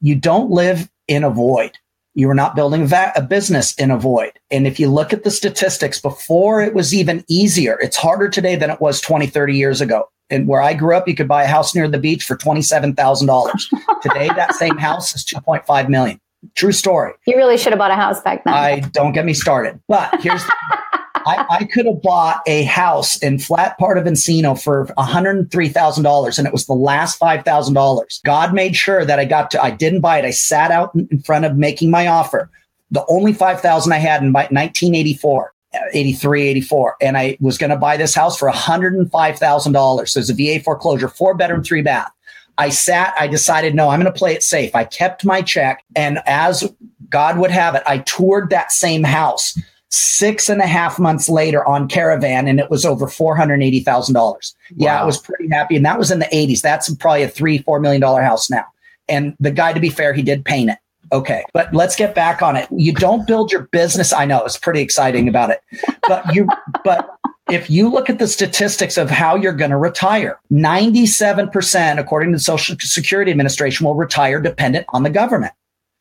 [0.00, 1.76] You don't live in a void.
[2.18, 4.32] You are not building va- a business in a void.
[4.50, 8.56] And if you look at the statistics before it was even easier, it's harder today
[8.56, 10.08] than it was 20, 30 years ago.
[10.28, 14.00] And where I grew up, you could buy a house near the beach for $27,000.
[14.02, 16.20] today, that same house is 2.5 million.
[16.56, 17.12] True story.
[17.24, 18.52] You really should have bought a house back then.
[18.52, 19.80] I don't get me started.
[19.86, 20.42] But here's
[21.28, 26.46] I, I, could have bought a house in flat part of Encino for $103,000 and
[26.46, 28.22] it was the last $5,000.
[28.24, 30.24] God made sure that I got to, I didn't buy it.
[30.24, 32.50] I sat out in front of making my offer.
[32.90, 35.52] The only 5,000 I had in 1984.
[35.92, 36.96] 83, 84.
[37.02, 40.08] And I was going to buy this house for $105,000.
[40.08, 42.10] So it's a VA foreclosure, four bedroom, three bath.
[42.56, 44.74] I sat, I decided, no, I'm going to play it safe.
[44.74, 45.84] I kept my check.
[45.94, 46.72] And as
[47.10, 49.56] God would have it, I toured that same house
[49.90, 54.14] six and a half months later on Caravan, and it was over $480,000.
[54.14, 54.40] Wow.
[54.76, 55.76] Yeah, I was pretty happy.
[55.76, 56.60] And that was in the 80s.
[56.60, 58.64] That's probably a three, $4 million house now.
[59.08, 60.78] And the guy, to be fair, he did paint it.
[61.10, 62.68] Okay, but let's get back on it.
[62.70, 64.12] You don't build your business.
[64.12, 65.62] I know it's pretty exciting about it,
[66.06, 66.46] but you,
[66.84, 67.08] but
[67.50, 72.36] if you look at the statistics of how you're going to retire, 97%, according to
[72.36, 75.52] the Social Security Administration, will retire dependent on the government.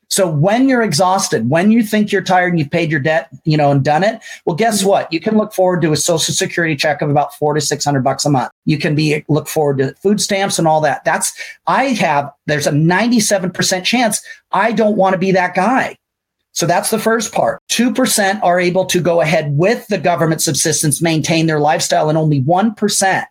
[0.10, 3.58] So when you're exhausted, when you think you're tired and you've paid your debt, you
[3.58, 5.12] know, and done it, well, guess what?
[5.12, 8.26] You can look forward to a social security check of about four to 600 bucks
[8.26, 8.52] a month.
[8.66, 11.04] You can be, look forward to food stamps and all that.
[11.04, 11.34] That's,
[11.68, 15.98] I have, there's a 97% chance I don't want to be that guy.
[16.54, 17.62] So that's the first part.
[17.70, 22.42] 2% are able to go ahead with the government subsistence, maintain their lifestyle, and only
[22.42, 23.26] 1%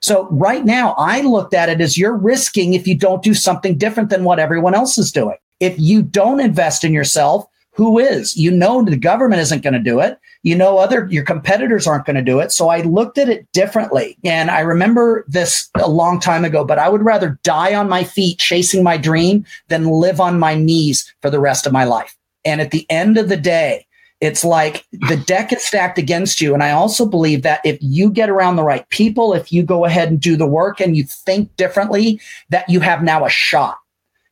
[0.00, 3.76] so right now, I looked at it as you're risking if you don't do something
[3.76, 5.36] different than what everyone else is doing.
[5.60, 7.46] If you don't invest in yourself,
[7.78, 8.36] Who is?
[8.36, 10.18] You know, the government isn't going to do it.
[10.42, 12.50] You know, other, your competitors aren't going to do it.
[12.50, 14.18] So I looked at it differently.
[14.24, 18.02] And I remember this a long time ago, but I would rather die on my
[18.02, 22.16] feet chasing my dream than live on my knees for the rest of my life.
[22.44, 23.86] And at the end of the day,
[24.20, 26.54] it's like the deck is stacked against you.
[26.54, 29.84] And I also believe that if you get around the right people, if you go
[29.84, 33.78] ahead and do the work and you think differently, that you have now a shot.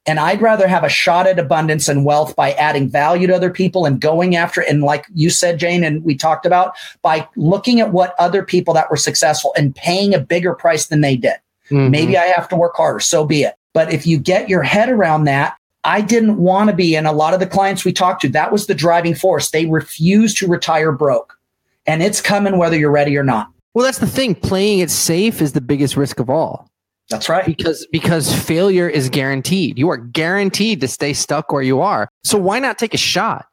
[0.07, 3.51] And I'd rather have a shot at abundance and wealth by adding value to other
[3.51, 4.69] people and going after it.
[4.69, 8.73] And like you said, Jane, and we talked about by looking at what other people
[8.75, 11.37] that were successful and paying a bigger price than they did.
[11.71, 11.91] Mm-hmm.
[11.91, 13.01] Maybe I have to work harder.
[13.01, 13.55] So be it.
[13.73, 16.97] But if you get your head around that, I didn't want to be.
[16.97, 19.51] And a lot of the clients we talked to, that was the driving force.
[19.51, 21.39] They refused to retire broke.
[21.87, 23.51] And it's coming whether you're ready or not.
[23.75, 24.35] Well, that's the thing.
[24.35, 26.71] Playing it safe is the biggest risk of all.
[27.09, 27.47] That's right.
[27.47, 29.79] Because because failure is guaranteed.
[29.79, 32.09] You are guaranteed to stay stuck where you are.
[32.25, 33.47] So why not take a shot?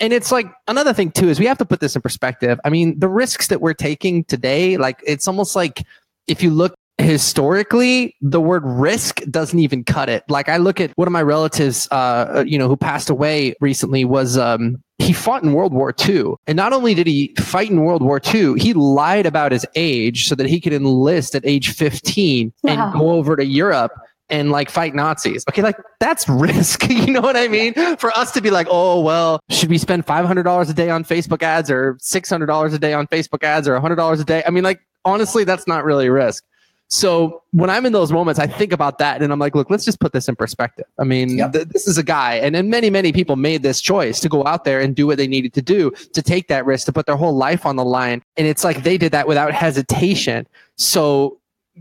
[0.00, 2.60] And it's like another thing too is we have to put this in perspective.
[2.64, 5.84] I mean, the risks that we're taking today, like it's almost like
[6.26, 10.90] if you look historically the word risk doesn't even cut it like i look at
[10.96, 15.44] one of my relatives uh you know who passed away recently was um he fought
[15.44, 16.34] in World War II.
[16.48, 20.26] And not only did he fight in World War II, he lied about his age
[20.26, 22.70] so that he could enlist at age 15 wow.
[22.72, 23.92] and go over to Europe
[24.28, 25.44] and like fight Nazis.
[25.48, 26.88] Okay, like that's risk.
[26.90, 27.74] you know what I mean?
[27.96, 31.42] For us to be like, oh, well, should we spend $500 a day on Facebook
[31.42, 34.42] ads or $600 a day on Facebook ads or $100 a day?
[34.46, 36.44] I mean, like, honestly, that's not really risk.
[36.88, 39.84] So when I'm in those moments, I think about that and I'm like, look, let's
[39.84, 40.86] just put this in perspective.
[40.98, 41.52] I mean, yep.
[41.52, 44.46] th- this is a guy, and then many, many people made this choice to go
[44.46, 47.06] out there and do what they needed to do to take that risk, to put
[47.06, 48.22] their whole life on the line.
[48.36, 50.46] And it's like they did that without hesitation.
[50.76, 51.38] So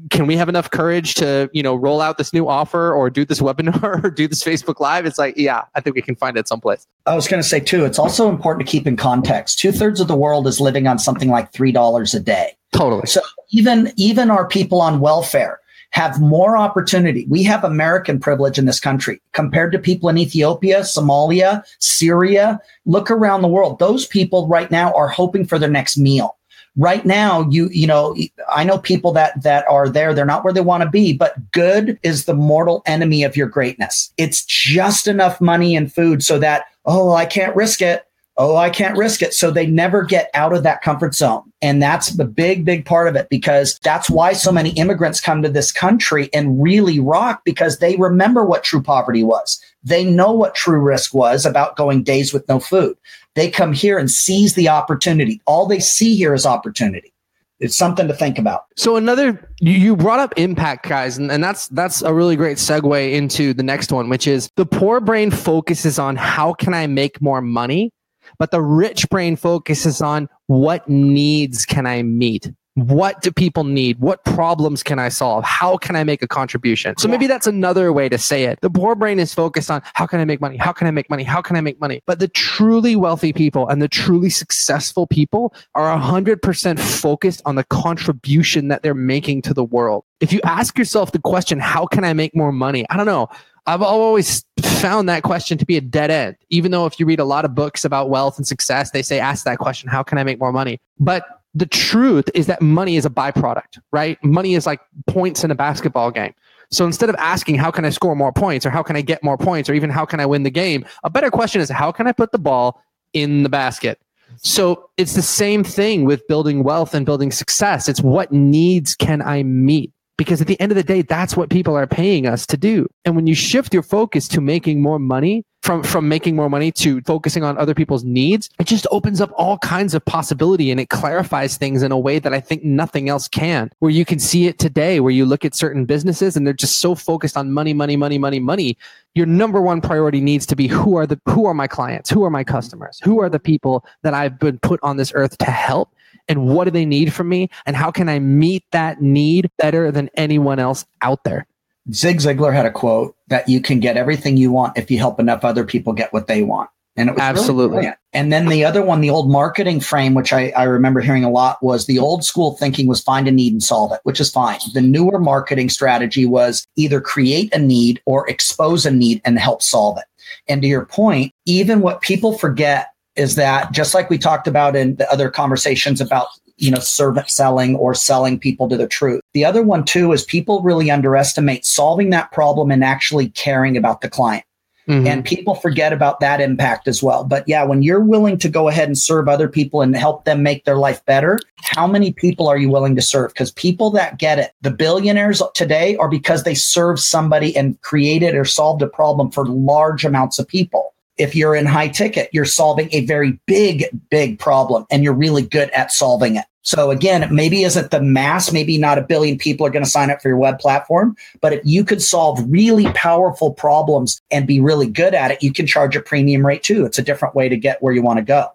[0.10, 3.24] can we have enough courage to, you know, roll out this new offer or do
[3.26, 5.06] this webinar or do this Facebook Live?
[5.06, 6.86] It's like, yeah, I think we can find it someplace.
[7.06, 9.60] I was going to say too, it's also important to keep in context.
[9.60, 12.57] Two thirds of the world is living on something like three dollars a day.
[12.74, 13.08] Totally.
[13.08, 15.60] So even even our people on welfare
[15.92, 17.26] have more opportunity.
[17.30, 22.60] We have American privilege in this country compared to people in Ethiopia, Somalia, Syria.
[22.86, 23.80] Look around the world.
[23.80, 26.36] Those people right now are hoping for their next meal.
[26.76, 28.16] Right now, you you know,
[28.54, 30.14] I know people that that are there.
[30.14, 33.48] They're not where they want to be, but good is the mortal enemy of your
[33.48, 34.14] greatness.
[34.18, 38.07] It's just enough money and food so that oh, I can't risk it
[38.38, 39.34] oh, I can't risk it.
[39.34, 41.52] So they never get out of that comfort zone.
[41.62, 45.42] And that's the big, big part of it because that's why so many immigrants come
[45.42, 49.60] to this country and really rock because they remember what true poverty was.
[49.84, 52.96] They know what true risk was about going days with no food.
[53.36, 55.42] They come here and seize the opportunity.
[55.46, 57.14] All they see here is opportunity.
[57.60, 58.66] It's something to think about.
[58.76, 63.14] So another you brought up impact guys and, and that's that's a really great segue
[63.14, 67.20] into the next one which is the poor brain focuses on how can I make
[67.20, 67.92] more money
[68.40, 72.52] but the rich brain focuses on what needs can I meet?
[72.78, 73.98] What do people need?
[73.98, 75.44] What problems can I solve?
[75.44, 76.96] How can I make a contribution?
[77.00, 78.62] So maybe that's another way to say it.
[78.62, 80.58] The poor brain is focused on how can I make money?
[80.58, 81.24] How can I make money?
[81.24, 82.04] How can I make money?
[82.06, 87.64] But the truly wealthy people and the truly successful people are 100% focused on the
[87.64, 90.04] contribution that they're making to the world.
[90.20, 92.86] If you ask yourself the question, how can I make more money?
[92.92, 93.28] I don't know.
[93.66, 94.46] I've always
[94.82, 96.36] found that question to be a dead end.
[96.50, 99.20] Even though if you read a lot of books about wealth and success, they say,
[99.20, 100.80] ask that question, how can I make more money?
[101.00, 104.24] But the truth is that money is a byproduct, right?
[104.24, 106.34] Money is like points in a basketball game.
[106.70, 109.24] So instead of asking, how can I score more points or how can I get
[109.24, 110.86] more points or even how can I win the game?
[111.04, 112.82] A better question is, how can I put the ball
[113.14, 114.00] in the basket?
[114.38, 117.88] So it's the same thing with building wealth and building success.
[117.88, 119.92] It's what needs can I meet?
[120.18, 122.88] Because at the end of the day that's what people are paying us to do.
[123.06, 126.72] And when you shift your focus to making more money from from making more money
[126.72, 130.80] to focusing on other people's needs it just opens up all kinds of possibility and
[130.80, 133.70] it clarifies things in a way that i think nothing else can.
[133.80, 136.80] Where you can see it today where you look at certain businesses and they're just
[136.80, 138.78] so focused on money money money money money
[139.16, 142.10] your number one priority needs to be who are the who are my clients?
[142.10, 143.00] Who are my customers?
[143.04, 145.92] Who are the people that i've been put on this earth to help
[146.28, 149.92] and what do they need from me and how can I meet that need better
[149.92, 151.48] than anyone else out there?
[151.94, 155.20] Zig Ziglar had a quote that you can get everything you want if you help
[155.20, 156.70] enough other people get what they want.
[156.98, 157.78] And it was absolutely.
[157.78, 161.24] Really and then the other one, the old marketing frame, which I, I remember hearing
[161.24, 164.20] a lot, was the old school thinking was find a need and solve it, which
[164.20, 164.60] is fine.
[164.74, 169.62] The newer marketing strategy was either create a need or expose a need and help
[169.62, 170.06] solve it.
[170.48, 172.88] And to your point, even what people forget
[173.18, 176.28] is that just like we talked about in the other conversations about
[176.58, 180.24] you know servant selling or selling people to the truth the other one too is
[180.24, 184.44] people really underestimate solving that problem and actually caring about the client
[184.88, 185.08] Mm-hmm.
[185.08, 187.26] And people forget about that impact as well.
[187.26, 190.44] But yeah, when you're willing to go ahead and serve other people and help them
[190.44, 193.34] make their life better, how many people are you willing to serve?
[193.34, 198.34] Because people that get it, the billionaires today are because they served somebody and created
[198.34, 200.94] or solved a problem for large amounts of people.
[201.18, 205.42] If you're in high ticket, you're solving a very big, big problem and you're really
[205.42, 206.46] good at solving it.
[206.68, 210.12] So again, maybe isn't the mass, maybe not a billion people are going to sign
[210.12, 214.60] up for your web platform, but if you could solve really powerful problems and be
[214.60, 216.86] really good at it, you can charge a premium rate too.
[216.86, 218.52] It's a different way to get where you want to go.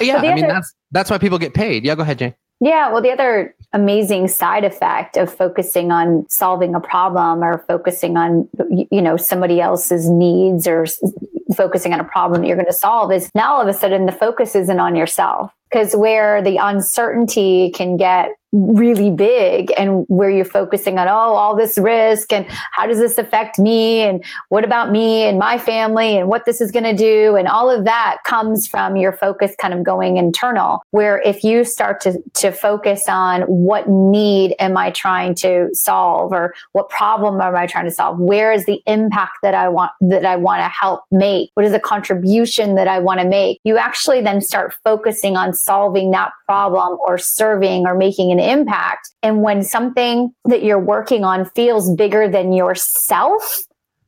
[0.00, 1.84] Yeah, I mean that's that's why people get paid.
[1.84, 2.34] Yeah, go ahead, Jane.
[2.60, 8.16] Yeah, well, the other amazing side effect of focusing on solving a problem or focusing
[8.16, 8.48] on
[8.90, 10.86] you know somebody else's needs or
[11.56, 14.06] focusing on a problem that you're going to solve is now all of a sudden
[14.06, 20.30] the focus isn't on yourself because where the uncertainty can get really big and where
[20.30, 24.00] you're focusing on oh all this risk and how does this affect me?
[24.00, 27.36] And what about me and my family and what this is going to do?
[27.36, 31.64] And all of that comes from your focus kind of going internal where if you
[31.64, 37.40] start to to focus on what need am i trying to solve or what problem
[37.40, 38.18] am i trying to solve?
[38.18, 41.50] Where is the impact that i want that i want to help make?
[41.52, 43.60] What is the contribution that i want to make?
[43.64, 49.10] You actually then start focusing on solving that problem or serving or making an impact.
[49.22, 53.64] And when something that you're working on feels bigger than yourself,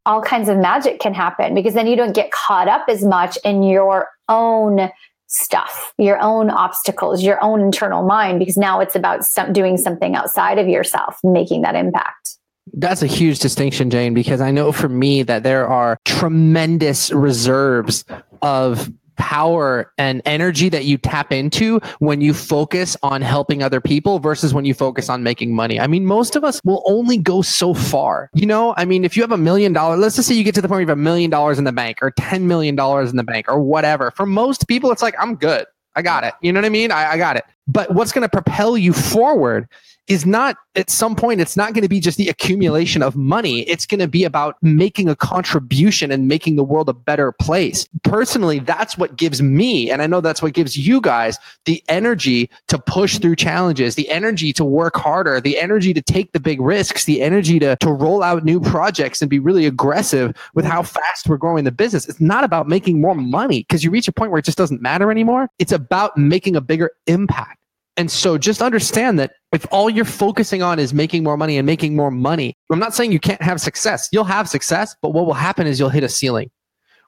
[0.06, 3.36] all kinds of magic can happen because then you don't get caught up as much
[3.44, 4.90] in your own
[5.26, 10.16] stuff, your own obstacles, your own internal mind, because now it's about some, doing something
[10.16, 12.36] outside of yourself, making that impact.
[12.72, 18.04] That's a huge distinction, Jane, because I know for me that there are tremendous reserves
[18.42, 24.18] of power and energy that you tap into when you focus on helping other people
[24.18, 25.78] versus when you focus on making money.
[25.78, 28.30] I mean, most of us will only go so far.
[28.32, 30.54] You know, I mean, if you have a million dollars, let's just say you get
[30.54, 32.78] to the point where you have a million dollars in the bank or $10 million
[32.80, 34.10] in the bank or whatever.
[34.10, 35.66] For most people, it's like, I'm good.
[35.96, 36.32] I got it.
[36.40, 36.90] You know what I mean?
[36.90, 37.44] I, I got it.
[37.66, 39.68] But what's going to propel you forward
[40.08, 43.60] is not at some point it's not going to be just the accumulation of money.
[43.62, 47.86] It's going to be about making a contribution and making the world a better place.
[48.02, 52.50] Personally that's what gives me and i know that's what gives you guys the energy
[52.66, 56.60] to push through challenges the energy to work harder the energy to take the big
[56.60, 60.82] risks the energy to, to roll out new projects and be really aggressive with how
[60.82, 62.08] fast we're growing the business.
[62.08, 64.82] It's not about making more money because you reach a point where it just doesn't
[64.82, 65.48] matter anymore.
[65.58, 67.59] It's about making a bigger impact
[67.96, 71.66] and so just understand that if all you're focusing on is making more money and
[71.66, 74.08] making more money, I'm not saying you can't have success.
[74.12, 76.50] You'll have success, but what will happen is you'll hit a ceiling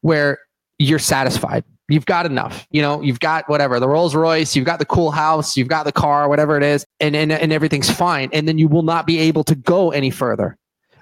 [0.03, 0.39] where
[0.79, 1.65] you're satisfied.
[1.89, 2.67] You've got enough.
[2.71, 5.85] You know, you've got whatever, the Rolls Royce, you've got the cool house, you've got
[5.85, 8.31] the car, whatever it is, and, and, and everything's fine.
[8.33, 10.57] And then you will not be able to go any further.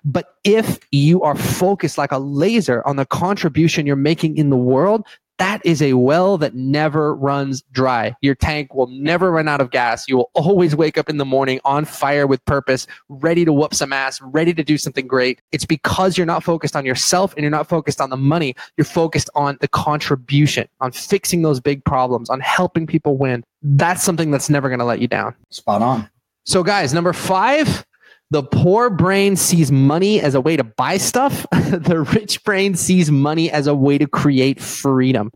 [0.05, 4.57] But if you are focused like a laser on the contribution you're making in the
[4.57, 5.07] world,
[5.41, 8.15] that is a well that never runs dry.
[8.21, 10.07] Your tank will never run out of gas.
[10.07, 13.73] You will always wake up in the morning on fire with purpose, ready to whoop
[13.73, 15.41] some ass, ready to do something great.
[15.51, 18.55] It's because you're not focused on yourself and you're not focused on the money.
[18.77, 23.43] You're focused on the contribution, on fixing those big problems, on helping people win.
[23.63, 25.35] That's something that's never going to let you down.
[25.49, 26.11] Spot on.
[26.45, 27.87] So, guys, number five,
[28.31, 31.47] the poor brain sees money as a way to buy stuff.
[31.53, 35.33] the rich brain sees money as a way to create freedom,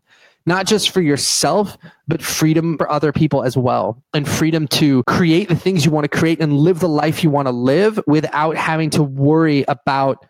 [0.46, 1.76] not just for yourself,
[2.06, 4.00] but freedom for other people as well.
[4.12, 7.30] And freedom to create the things you want to create and live the life you
[7.30, 10.24] want to live without having to worry about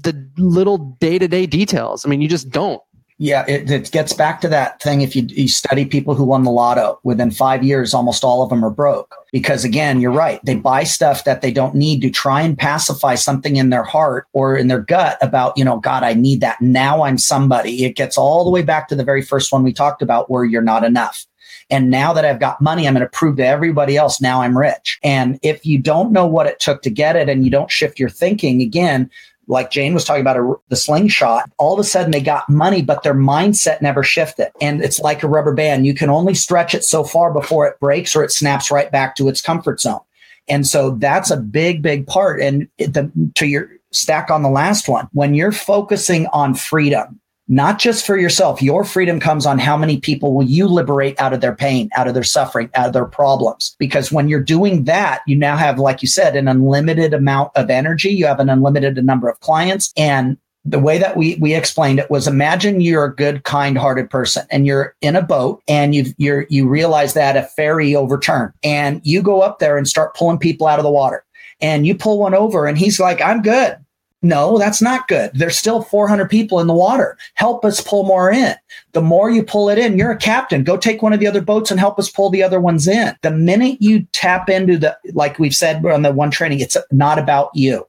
[0.00, 2.06] the little day to day details.
[2.06, 2.80] I mean, you just don't.
[3.18, 5.00] Yeah, it, it, gets back to that thing.
[5.00, 8.50] If you, you study people who won the lotto within five years, almost all of
[8.50, 9.14] them are broke.
[9.32, 10.38] Because again, you're right.
[10.44, 14.26] They buy stuff that they don't need to try and pacify something in their heart
[14.34, 16.60] or in their gut about, you know, God, I need that.
[16.60, 17.86] Now I'm somebody.
[17.86, 20.44] It gets all the way back to the very first one we talked about where
[20.44, 21.26] you're not enough.
[21.70, 24.56] And now that I've got money, I'm going to prove to everybody else now I'm
[24.56, 24.98] rich.
[25.02, 27.98] And if you don't know what it took to get it and you don't shift
[27.98, 29.10] your thinking again,
[29.48, 32.82] like Jane was talking about a, the slingshot, all of a sudden they got money,
[32.82, 34.50] but their mindset never shifted.
[34.60, 35.86] And it's like a rubber band.
[35.86, 39.16] You can only stretch it so far before it breaks or it snaps right back
[39.16, 40.00] to its comfort zone.
[40.48, 42.40] And so that's a big, big part.
[42.40, 47.78] And the, to your stack on the last one, when you're focusing on freedom, not
[47.78, 48.60] just for yourself.
[48.60, 52.08] Your freedom comes on how many people will you liberate out of their pain, out
[52.08, 53.76] of their suffering, out of their problems.
[53.78, 57.70] Because when you're doing that, you now have, like you said, an unlimited amount of
[57.70, 58.10] energy.
[58.10, 59.92] You have an unlimited number of clients.
[59.96, 64.10] And the way that we, we explained it was imagine you're a good, kind hearted
[64.10, 68.52] person and you're in a boat and you you're, you realize that a ferry overturned
[68.64, 71.24] and you go up there and start pulling people out of the water
[71.60, 73.78] and you pull one over and he's like, I'm good
[74.26, 75.30] No, that's not good.
[75.34, 77.16] There's still 400 people in the water.
[77.34, 78.56] Help us pull more in.
[78.92, 80.64] The more you pull it in, you're a captain.
[80.64, 83.14] Go take one of the other boats and help us pull the other ones in.
[83.22, 87.20] The minute you tap into the, like we've said on the one training, it's not
[87.20, 87.86] about you.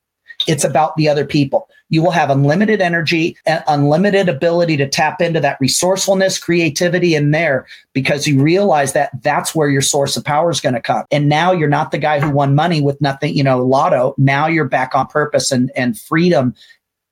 [0.47, 1.69] It's about the other people.
[1.89, 7.31] You will have unlimited energy and unlimited ability to tap into that resourcefulness, creativity in
[7.31, 11.05] there because you realize that that's where your source of power is going to come.
[11.11, 14.15] And now you're not the guy who won money with nothing, you know, lotto.
[14.17, 16.55] Now you're back on purpose and, and freedom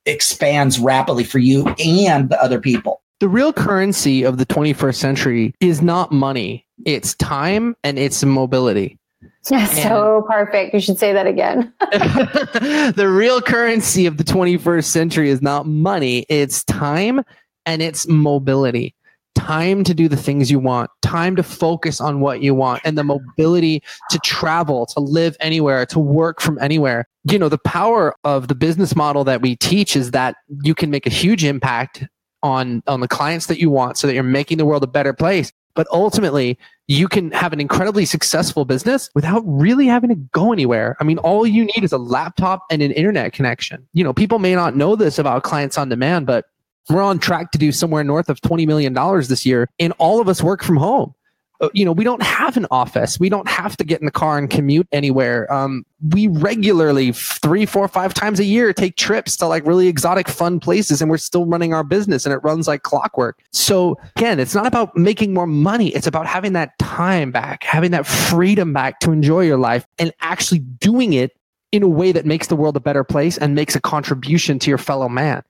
[0.04, 3.02] expands rapidly for you and the other people.
[3.18, 8.98] The real currency of the 21st century is not money, it's time and it's mobility.
[9.50, 10.74] Yeah, so perfect.
[10.74, 11.72] You should say that again.
[11.80, 17.22] the real currency of the 21st century is not money, it's time
[17.64, 18.94] and it's mobility.
[19.36, 22.98] Time to do the things you want, time to focus on what you want, and
[22.98, 27.06] the mobility to travel, to live anywhere, to work from anywhere.
[27.30, 30.90] You know, the power of the business model that we teach is that you can
[30.90, 32.04] make a huge impact
[32.42, 35.12] on on the clients that you want so that you're making the world a better
[35.12, 36.58] place but ultimately,
[36.88, 40.96] you can have an incredibly successful business without really having to go anywhere.
[40.98, 43.86] I mean, all you need is a laptop and an internet connection.
[43.92, 46.46] You know, people may not know this about clients on demand, but
[46.88, 48.94] we're on track to do somewhere north of $20 million
[49.28, 51.14] this year, and all of us work from home.
[51.60, 53.18] Uh, you know, we don't have an office.
[53.18, 55.50] We don't have to get in the car and commute anywhere.
[55.52, 60.28] Um, we regularly, three, four, five times a year, take trips to like really exotic,
[60.28, 63.38] fun places, and we're still running our business and it runs like clockwork.
[63.52, 65.88] So, again, it's not about making more money.
[65.88, 70.12] It's about having that time back, having that freedom back to enjoy your life and
[70.20, 71.36] actually doing it
[71.72, 74.70] in a way that makes the world a better place and makes a contribution to
[74.70, 75.42] your fellow man.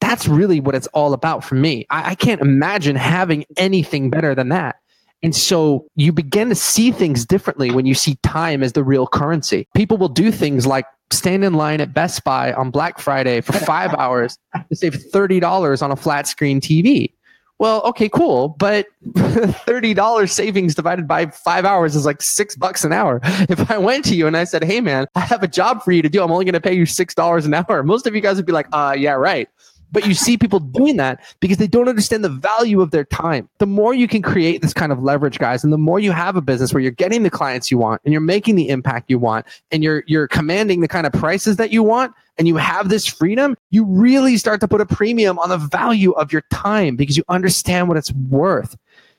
[0.00, 1.86] That's really what it's all about for me.
[1.90, 4.76] I, I can't imagine having anything better than that.
[5.24, 9.06] And so you begin to see things differently when you see time as the real
[9.06, 9.66] currency.
[9.74, 13.54] People will do things like stand in line at Best Buy on Black Friday for
[13.54, 17.10] five hours to save $30 on a flat screen TV.
[17.58, 18.50] Well, okay, cool.
[18.58, 23.20] But $30 savings divided by five hours is like six bucks an hour.
[23.48, 25.92] If I went to you and I said, hey, man, I have a job for
[25.92, 27.82] you to do, I'm only going to pay you $6 an hour.
[27.84, 29.48] Most of you guys would be like, uh, yeah, right.
[29.94, 33.48] But you see people doing that because they don't understand the value of their time.
[33.58, 36.36] The more you can create this kind of leverage, guys, and the more you have
[36.36, 39.18] a business where you're getting the clients you want and you're making the impact you
[39.18, 42.88] want and you're you're commanding the kind of prices that you want and you have
[42.88, 46.96] this freedom, you really start to put a premium on the value of your time
[46.96, 48.76] because you understand what it's worth.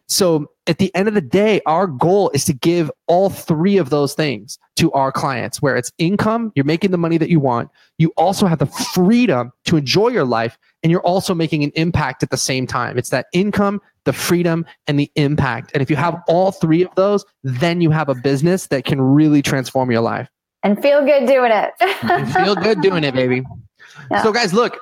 [0.08, 3.90] So at the end of the day, our goal is to give all three of
[3.90, 7.70] those things to our clients, where it's income, you're making the money that you want.
[7.98, 12.24] You also have the freedom to enjoy your life, and you're also making an impact
[12.24, 12.98] at the same time.
[12.98, 15.72] It's that income, the freedom, and the impact.
[15.74, 19.02] And if you have all three of those, then you have a business that can
[19.02, 20.30] really transform your life.
[20.64, 22.34] And feel good doing it.
[22.34, 23.44] feel good doing it, baby.
[24.12, 24.24] Yeah.
[24.24, 24.78] So, guys, look,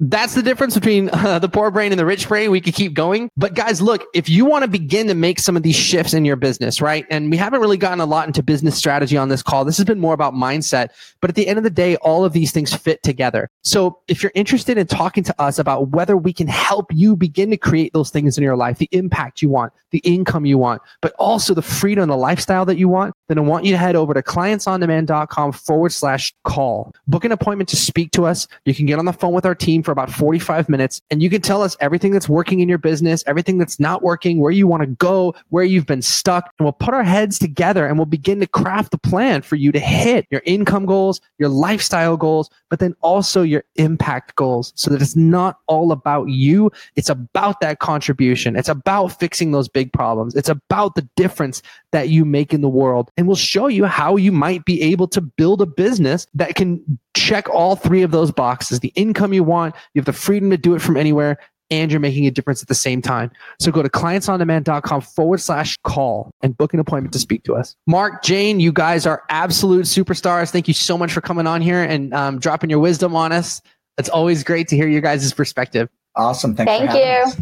[0.00, 2.50] that's the difference between uh, the poor brain and the rich brain.
[2.50, 3.30] We could keep going.
[3.36, 6.24] But guys, look, if you want to begin to make some of these shifts in
[6.24, 7.06] your business, right?
[7.10, 9.64] And we haven't really gotten a lot into business strategy on this call.
[9.64, 10.90] This has been more about mindset.
[11.20, 13.50] But at the end of the day, all of these things fit together.
[13.62, 17.50] So if you're interested in talking to us about whether we can help you begin
[17.50, 20.82] to create those things in your life, the impact you want, the income you want,
[21.00, 23.94] but also the freedom, the lifestyle that you want, then I want you to head
[23.94, 26.92] over to clientsondemand.com forward slash call.
[27.06, 28.48] Book an appointment to speak to us.
[28.64, 31.30] You can get on the phone with our team for about 45 minutes and you
[31.30, 34.66] can tell us everything that's working in your business, everything that's not working, where you
[34.66, 36.50] want to go, where you've been stuck.
[36.58, 39.72] And we'll put our heads together and we'll begin to craft the plan for you
[39.72, 44.90] to hit your income goals, your lifestyle goals, but then also your impact goals so
[44.90, 46.72] that it's not all about you.
[46.96, 48.56] It's about that contribution.
[48.56, 50.34] It's about fixing those big problems.
[50.34, 51.62] It's about the difference
[51.92, 53.12] that you make in the world.
[53.16, 56.82] And we'll show you how you might be able to build a business that can
[57.14, 60.56] check all three of those boxes the income you want, you have the freedom to
[60.56, 61.38] do it from anywhere,
[61.70, 63.30] and you're making a difference at the same time.
[63.58, 67.74] So go to clientsondemand.com forward slash call and book an appointment to speak to us.
[67.86, 70.50] Mark, Jane, you guys are absolute superstars.
[70.50, 73.62] Thank you so much for coming on here and um, dropping your wisdom on us.
[73.98, 75.88] It's always great to hear your guys' perspective.
[76.16, 76.54] Awesome.
[76.54, 77.32] Thanks Thank you.
[77.32, 77.36] Us.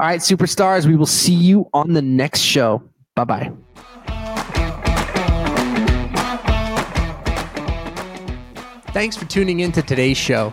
[0.00, 2.82] All right, superstars, we will see you on the next show.
[3.16, 3.52] Bye bye.
[8.92, 10.52] Thanks for tuning in to today's show.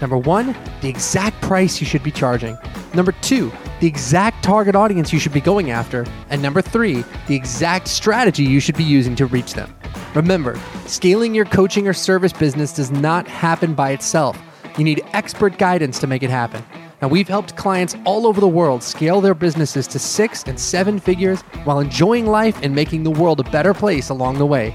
[0.00, 2.56] Number one, the exact price you should be charging.
[2.94, 6.06] Number two, the exact target audience you should be going after.
[6.30, 9.74] And number three, the exact strategy you should be using to reach them.
[10.14, 14.40] Remember, scaling your coaching or service business does not happen by itself.
[14.78, 16.64] You need expert guidance to make it happen.
[17.02, 20.98] Now, we've helped clients all over the world scale their businesses to six and seven
[20.98, 24.74] figures while enjoying life and making the world a better place along the way.